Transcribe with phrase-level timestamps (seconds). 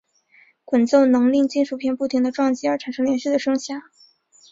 [0.65, 3.79] 滚奏能令金属片不停地撞击而产生连续的声响。